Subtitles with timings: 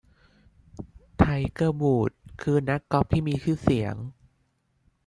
[1.17, 1.23] ไท
[1.53, 3.95] เกอร์ วูดส์ คือนักกอล์ฟที่มีชื่อเสียง